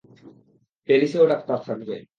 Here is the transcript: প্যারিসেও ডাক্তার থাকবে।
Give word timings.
প্যারিসেও 0.89 1.25
ডাক্তার 1.27 1.57
থাকবে। 1.67 1.95